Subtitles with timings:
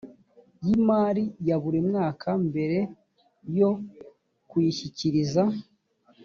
[0.65, 2.77] y imari ya buri mwaka mbere
[3.59, 3.69] yo
[4.49, 5.43] kuyishyikiriza